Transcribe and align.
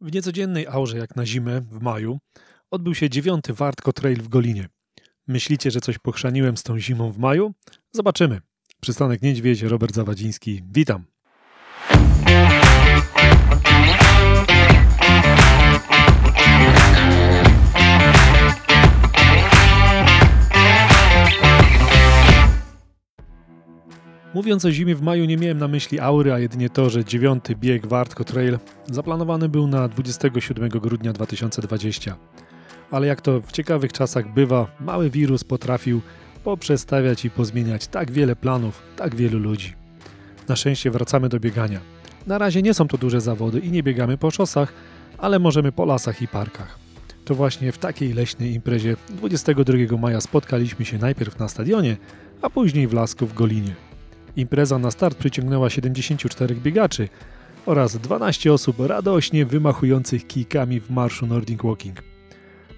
W 0.00 0.12
niecodziennej 0.12 0.66
aurze 0.66 0.98
jak 0.98 1.16
na 1.16 1.26
zimę 1.26 1.60
w 1.60 1.80
maju 1.80 2.18
odbył 2.70 2.94
się 2.94 3.10
dziewiąty 3.10 3.52
Wartko 3.52 3.92
Trail 3.92 4.22
w 4.22 4.28
Golinie. 4.28 4.68
Myślicie, 5.26 5.70
że 5.70 5.80
coś 5.80 5.98
pochrzaniłem 5.98 6.56
z 6.56 6.62
tą 6.62 6.78
zimą 6.78 7.12
w 7.12 7.18
maju? 7.18 7.54
Zobaczymy. 7.92 8.40
Przystanek 8.80 9.22
Niedźwiedź, 9.22 9.62
Robert 9.62 9.94
Zawadziński. 9.94 10.62
Witam. 10.70 11.04
Mówiąc 24.34 24.64
o 24.64 24.72
zimie 24.72 24.94
w 24.94 25.02
maju 25.02 25.24
nie 25.24 25.36
miałem 25.36 25.58
na 25.58 25.68
myśli 25.68 26.00
aury, 26.00 26.32
a 26.32 26.38
jedynie 26.38 26.70
to, 26.70 26.90
że 26.90 27.04
dziewiąty 27.04 27.56
bieg 27.56 27.86
Wartko 27.86 28.24
Trail 28.24 28.58
zaplanowany 28.90 29.48
był 29.48 29.66
na 29.66 29.88
27 29.88 30.68
grudnia 30.68 31.12
2020. 31.12 32.16
Ale 32.90 33.06
jak 33.06 33.20
to 33.20 33.40
w 33.40 33.52
ciekawych 33.52 33.92
czasach 33.92 34.34
bywa, 34.34 34.66
mały 34.80 35.10
wirus 35.10 35.44
potrafił 35.44 36.00
poprzestawiać 36.44 37.24
i 37.24 37.30
pozmieniać 37.30 37.86
tak 37.86 38.10
wiele 38.10 38.36
planów, 38.36 38.82
tak 38.96 39.14
wielu 39.14 39.38
ludzi. 39.38 39.74
Na 40.48 40.56
szczęście 40.56 40.90
wracamy 40.90 41.28
do 41.28 41.40
biegania. 41.40 41.80
Na 42.26 42.38
razie 42.38 42.62
nie 42.62 42.74
są 42.74 42.88
to 42.88 42.98
duże 42.98 43.20
zawody 43.20 43.58
i 43.58 43.70
nie 43.70 43.82
biegamy 43.82 44.18
po 44.18 44.30
szosach, 44.30 44.72
ale 45.18 45.38
możemy 45.38 45.72
po 45.72 45.84
lasach 45.84 46.22
i 46.22 46.28
parkach. 46.28 46.78
To 47.24 47.34
właśnie 47.34 47.72
w 47.72 47.78
takiej 47.78 48.12
leśnej 48.12 48.54
imprezie 48.54 48.96
22 49.08 49.98
maja 49.98 50.20
spotkaliśmy 50.20 50.84
się 50.84 50.98
najpierw 50.98 51.38
na 51.38 51.48
stadionie, 51.48 51.96
a 52.42 52.50
później 52.50 52.88
w 52.88 52.92
lasku 52.92 53.26
w 53.26 53.34
Golinie. 53.34 53.87
Impreza 54.38 54.78
na 54.78 54.90
start 54.90 55.18
przyciągnęła 55.18 55.70
74 55.70 56.54
biegaczy 56.54 57.08
oraz 57.66 57.96
12 57.96 58.52
osób 58.52 58.76
radośnie 58.80 59.46
wymachujących 59.46 60.26
kijkami 60.26 60.80
w 60.80 60.90
marszu 60.90 61.26
Nordic 61.26 61.62
Walking. 61.62 62.02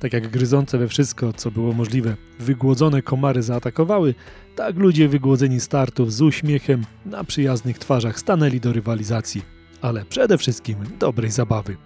Tak 0.00 0.12
jak 0.12 0.28
gryzące 0.28 0.78
we 0.78 0.88
wszystko, 0.88 1.32
co 1.32 1.50
było 1.50 1.72
możliwe, 1.72 2.16
wygłodzone 2.38 3.02
komary 3.02 3.42
zaatakowały, 3.42 4.14
tak 4.56 4.76
ludzie 4.76 5.08
wygłodzeni 5.08 5.60
startów 5.60 6.12
z 6.12 6.22
uśmiechem 6.22 6.84
na 7.06 7.24
przyjaznych 7.24 7.78
twarzach 7.78 8.18
stanęli 8.18 8.60
do 8.60 8.72
rywalizacji, 8.72 9.42
ale 9.82 10.04
przede 10.04 10.38
wszystkim 10.38 10.76
dobrej 10.98 11.30
zabawy. 11.30 11.76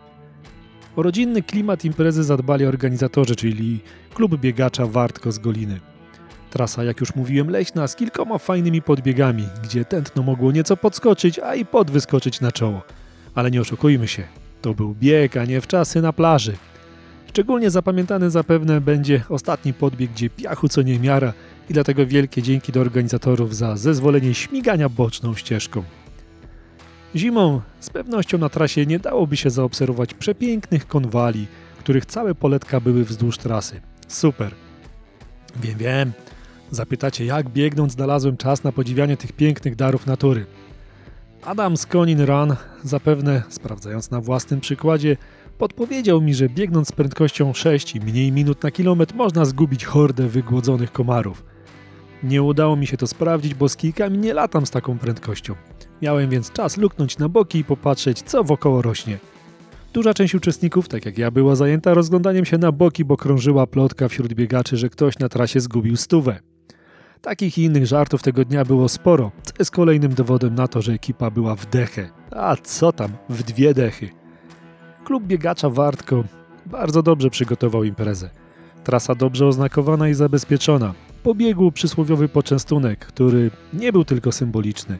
O 0.96 1.02
rodzinny 1.02 1.42
klimat 1.42 1.84
imprezy 1.84 2.24
zadbali 2.24 2.66
organizatorzy, 2.66 3.36
czyli 3.36 3.80
klub 4.14 4.36
biegacza 4.36 4.86
Wartko 4.86 5.32
z 5.32 5.38
Goliny. 5.38 5.89
Trasa, 6.50 6.84
jak 6.84 7.00
już 7.00 7.14
mówiłem, 7.14 7.50
leśna 7.50 7.88
z 7.88 7.96
kilkoma 7.96 8.38
fajnymi 8.38 8.82
podbiegami, 8.82 9.48
gdzie 9.62 9.84
tętno 9.84 10.22
mogło 10.22 10.52
nieco 10.52 10.76
podskoczyć, 10.76 11.38
a 11.38 11.54
i 11.54 11.64
podwyskoczyć 11.64 12.40
na 12.40 12.52
czoło. 12.52 12.82
Ale 13.34 13.50
nie 13.50 13.60
oszukujmy 13.60 14.08
się, 14.08 14.22
to 14.62 14.74
był 14.74 14.94
bieg, 14.94 15.36
a 15.36 15.44
nie 15.44 15.60
w 15.60 15.66
czasy 15.66 16.02
na 16.02 16.12
plaży. 16.12 16.56
Szczególnie 17.28 17.70
zapamiętany 17.70 18.30
zapewne 18.30 18.80
będzie 18.80 19.22
ostatni 19.28 19.72
podbieg, 19.72 20.10
gdzie 20.10 20.30
piachu 20.30 20.68
co 20.68 20.82
nie 20.82 20.98
miara 20.98 21.32
i 21.70 21.72
dlatego 21.72 22.06
wielkie 22.06 22.42
dzięki 22.42 22.72
do 22.72 22.80
organizatorów 22.80 23.56
za 23.56 23.76
zezwolenie 23.76 24.34
śmigania 24.34 24.88
boczną 24.88 25.34
ścieżką. 25.34 25.82
Zimą 27.16 27.60
z 27.80 27.90
pewnością 27.90 28.38
na 28.38 28.48
trasie 28.48 28.86
nie 28.86 28.98
dałoby 28.98 29.36
się 29.36 29.50
zaobserwować 29.50 30.14
przepięknych 30.14 30.86
konwali, 30.86 31.46
których 31.78 32.06
całe 32.06 32.34
poletka 32.34 32.80
były 32.80 33.04
wzdłuż 33.04 33.38
trasy. 33.38 33.80
Super. 34.08 34.54
Wiem, 35.56 35.78
wiem, 35.78 36.12
Zapytacie, 36.70 37.24
jak 37.24 37.48
biegnąc 37.48 37.92
znalazłem 37.92 38.36
czas 38.36 38.64
na 38.64 38.72
podziwianie 38.72 39.16
tych 39.16 39.32
pięknych 39.32 39.76
darów 39.76 40.06
natury. 40.06 40.46
Adam 41.44 41.76
z 41.76 41.86
Konin 41.86 42.20
Run, 42.20 42.56
zapewne 42.84 43.42
sprawdzając 43.48 44.10
na 44.10 44.20
własnym 44.20 44.60
przykładzie, 44.60 45.16
podpowiedział 45.58 46.20
mi, 46.20 46.34
że 46.34 46.48
biegnąc 46.48 46.88
z 46.88 46.92
prędkością 46.92 47.52
6 47.52 47.96
i 47.96 48.00
mniej 48.00 48.32
minut 48.32 48.62
na 48.62 48.70
kilometr 48.70 49.14
można 49.14 49.44
zgubić 49.44 49.84
hordę 49.84 50.28
wygłodzonych 50.28 50.92
komarów. 50.92 51.44
Nie 52.22 52.42
udało 52.42 52.76
mi 52.76 52.86
się 52.86 52.96
to 52.96 53.06
sprawdzić, 53.06 53.54
bo 53.54 53.68
z 53.68 53.76
kijkami 53.76 54.18
nie 54.18 54.34
latam 54.34 54.66
z 54.66 54.70
taką 54.70 54.98
prędkością. 54.98 55.54
Miałem 56.02 56.30
więc 56.30 56.52
czas 56.52 56.76
luknąć 56.76 57.18
na 57.18 57.28
boki 57.28 57.58
i 57.58 57.64
popatrzeć, 57.64 58.22
co 58.22 58.44
wokoło 58.44 58.82
rośnie. 58.82 59.18
Duża 59.92 60.14
część 60.14 60.34
uczestników, 60.34 60.88
tak 60.88 61.06
jak 61.06 61.18
ja, 61.18 61.30
była 61.30 61.56
zajęta 61.56 61.94
rozglądaniem 61.94 62.44
się 62.44 62.58
na 62.58 62.72
boki, 62.72 63.04
bo 63.04 63.16
krążyła 63.16 63.66
plotka 63.66 64.08
wśród 64.08 64.34
biegaczy, 64.34 64.76
że 64.76 64.88
ktoś 64.88 65.18
na 65.18 65.28
trasie 65.28 65.60
zgubił 65.60 65.96
stówę. 65.96 66.40
Takich 67.22 67.58
i 67.58 67.62
innych 67.62 67.86
żartów 67.86 68.22
tego 68.22 68.44
dnia 68.44 68.64
było 68.64 68.88
sporo, 68.88 69.32
co 69.42 69.52
jest 69.58 69.70
kolejnym 69.70 70.14
dowodem 70.14 70.54
na 70.54 70.68
to, 70.68 70.82
że 70.82 70.92
ekipa 70.92 71.30
była 71.30 71.56
w 71.56 71.66
dechę. 71.66 72.10
A 72.30 72.56
co 72.56 72.92
tam, 72.92 73.10
w 73.28 73.42
dwie 73.42 73.74
dechy. 73.74 74.08
Klub 75.04 75.24
biegacza 75.24 75.70
Wartko 75.70 76.24
bardzo 76.66 77.02
dobrze 77.02 77.30
przygotował 77.30 77.84
imprezę. 77.84 78.30
Trasa 78.84 79.14
dobrze 79.14 79.46
oznakowana 79.46 80.08
i 80.08 80.14
zabezpieczona. 80.14 80.94
Pobiegł 81.22 81.72
przysłowiowy 81.72 82.28
poczęstunek, 82.28 83.06
który 83.06 83.50
nie 83.72 83.92
był 83.92 84.04
tylko 84.04 84.32
symboliczny. 84.32 84.98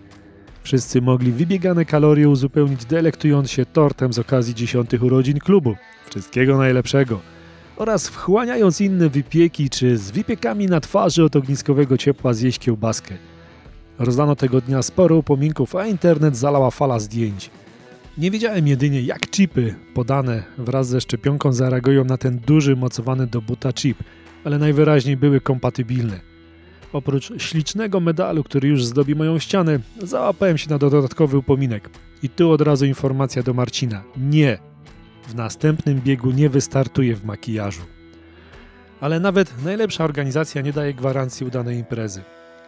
Wszyscy 0.63 1.03
mogli 1.03 1.33
wybiegane 1.33 1.85
kalorie 1.85 2.29
uzupełnić 2.29 2.85
delektując 2.85 3.51
się 3.51 3.67
tortem 3.67 4.13
z 4.13 4.19
okazji 4.19 4.55
dziesiątych 4.55 5.03
urodzin 5.03 5.39
klubu. 5.39 5.75
Wszystkiego 6.11 6.59
najlepszego 6.59 7.21
oraz 7.81 8.09
wchłaniając 8.09 8.81
inne 8.81 9.09
wypieki 9.09 9.71
czy 9.71 9.99
z 9.99 10.11
wypiekami 10.11 10.67
na 10.67 10.81
twarzy 10.81 11.25
od 11.25 11.37
ogniskowego 11.37 11.99
ciepła 11.99 12.33
zjeść 12.33 12.59
kiełbaskę. 12.59 13.15
Rozdano 13.99 14.37
tego 14.37 14.61
dnia 14.61 14.83
sporo 14.83 15.17
upominków, 15.17 15.77
a 15.77 15.87
internet 15.87 16.37
zalała 16.37 16.71
fala 16.71 16.99
zdjęć. 16.99 17.51
Nie 18.19 18.31
wiedziałem 18.31 18.69
jedynie 18.69 19.03
jak 19.03 19.31
chipy 19.31 19.75
podane 19.95 20.43
wraz 20.59 20.89
ze 20.89 21.01
szczepionką 21.01 21.53
zareagują 21.53 22.05
na 22.05 22.17
ten 22.17 22.39
duży 22.39 22.77
mocowany 22.77 23.27
do 23.27 23.43
buta 23.43 23.73
chip, 23.73 23.99
ale 24.45 24.59
najwyraźniej 24.59 25.17
były 25.17 25.41
kompatybilne. 25.41 26.21
Oprócz 26.93 27.43
ślicznego 27.43 28.01
medalu, 28.01 28.45
który 28.45 28.69
już 28.69 28.85
zdobi 28.85 29.15
moją 29.15 29.39
ścianę, 29.39 29.79
załapałem 30.03 30.59
się 30.59 30.71
na 30.71 30.79
dodatkowy 30.79 31.39
upominek. 31.39 31.91
I 32.23 32.29
tu 32.29 32.51
od 32.51 32.61
razu 32.61 32.87
informacja 32.87 33.43
do 33.43 33.55
Marcina. 33.55 34.03
Nie, 34.17 34.59
w 35.29 35.35
następnym 35.35 36.01
biegu 36.01 36.31
nie 36.31 36.49
wystartuje 36.49 37.17
w 37.17 37.25
makijażu. 37.25 37.83
Ale 39.01 39.21
nawet 39.21 39.65
najlepsza 39.65 40.05
organizacja 40.05 40.63
nie 40.63 40.73
daje 40.73 40.95
gwarancji 40.95 41.47
udanej 41.47 41.79
imprezy. 41.79 42.23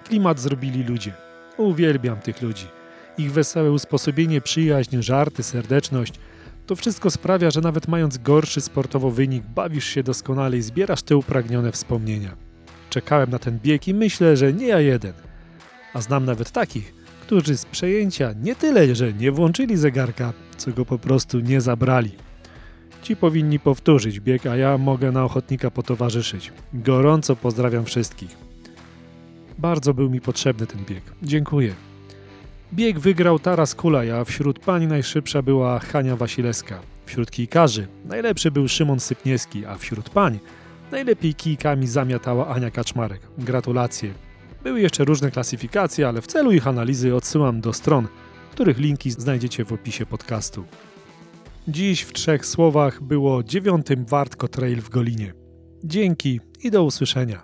Klimat 0.04 0.40
zrobili 0.40 0.84
ludzie. 0.84 1.12
Uwielbiam 1.56 2.20
tych 2.20 2.42
ludzi. 2.42 2.66
Ich 3.18 3.32
wesołe 3.32 3.70
usposobienie, 3.70 4.40
przyjaźń, 4.40 5.02
żarty, 5.02 5.42
serdeczność 5.42 6.14
to 6.66 6.76
wszystko 6.76 7.10
sprawia, 7.10 7.50
że 7.50 7.60
nawet 7.60 7.88
mając 7.88 8.18
gorszy 8.18 8.60
sportowo 8.60 9.10
wynik, 9.10 9.44
bawisz 9.46 9.84
się 9.84 10.02
doskonale 10.02 10.56
i 10.56 10.62
zbierasz 10.62 11.02
te 11.02 11.16
upragnione 11.16 11.72
wspomnienia. 11.72 12.36
Czekałem 12.90 13.30
na 13.30 13.38
ten 13.38 13.58
bieg 13.58 13.88
i 13.88 13.94
myślę, 13.94 14.36
że 14.36 14.52
nie 14.52 14.66
ja 14.66 14.80
jeden. 14.80 15.12
A 15.94 16.00
znam 16.00 16.24
nawet 16.24 16.50
takich, 16.50 16.94
którzy 17.20 17.56
z 17.56 17.64
przejęcia 17.64 18.34
nie 18.42 18.56
tyle, 18.56 18.94
że 18.94 19.12
nie 19.12 19.32
włączyli 19.32 19.76
zegarka, 19.76 20.32
co 20.56 20.70
go 20.70 20.84
po 20.84 20.98
prostu 20.98 21.40
nie 21.40 21.60
zabrali. 21.60 22.10
Ci 23.02 23.16
powinni 23.16 23.58
powtórzyć 23.58 24.20
bieg, 24.20 24.46
a 24.46 24.56
ja 24.56 24.78
mogę 24.78 25.12
na 25.12 25.24
ochotnika 25.24 25.70
potowarzyszyć. 25.70 26.52
Gorąco 26.74 27.36
pozdrawiam 27.36 27.84
wszystkich. 27.84 28.36
Bardzo 29.58 29.94
był 29.94 30.10
mi 30.10 30.20
potrzebny 30.20 30.66
ten 30.66 30.84
bieg. 30.84 31.02
Dziękuję. 31.22 31.74
Bieg 32.74 32.98
wygrał 32.98 33.38
Taras 33.38 33.74
Kulaj, 33.74 34.10
a 34.10 34.24
wśród 34.24 34.58
pań 34.58 34.86
najszybsza 34.86 35.42
była 35.42 35.78
Hania 35.78 36.16
Wasilewska. 36.16 36.80
Wśród 37.06 37.30
kijkarzy 37.30 37.86
najlepszy 38.04 38.50
był 38.50 38.68
Szymon 38.68 39.00
Sypniewski, 39.00 39.66
a 39.66 39.76
wśród 39.76 40.10
pań 40.10 40.38
najlepiej 40.92 41.34
kijkami 41.34 41.86
zamiatała 41.86 42.48
Ania 42.48 42.70
Kaczmarek. 42.70 43.20
Gratulacje. 43.38 44.14
Były 44.62 44.80
jeszcze 44.80 45.04
różne 45.04 45.30
klasyfikacje, 45.30 46.08
ale 46.08 46.20
w 46.20 46.26
celu 46.26 46.52
ich 46.52 46.66
analizy 46.66 47.14
odsyłam 47.14 47.60
do 47.60 47.72
stron, 47.72 48.08
których 48.52 48.78
linki 48.78 49.10
znajdziecie 49.10 49.64
w 49.64 49.72
opisie 49.72 50.06
podcastu. 50.06 50.64
Dziś 51.68 52.02
w 52.02 52.12
trzech 52.12 52.46
słowach 52.46 53.02
było 53.02 53.42
dziewiątym 53.42 54.04
Wartko 54.04 54.48
Trail 54.48 54.80
w 54.80 54.88
Golinie. 54.88 55.34
Dzięki 55.84 56.40
i 56.60 56.70
do 56.70 56.84
usłyszenia. 56.84 57.42